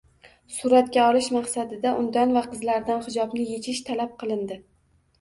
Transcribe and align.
Suratga 0.53 1.03
olish 1.09 1.27
maqsadida 1.35 1.93
undan 2.05 2.35
va 2.39 2.45
qizlaridan 2.57 3.07
hijobni 3.11 3.49
yechish 3.55 3.87
talab 3.95 4.21
kilindi 4.23 4.63